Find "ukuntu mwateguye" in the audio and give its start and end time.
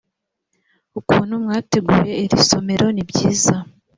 0.99-2.11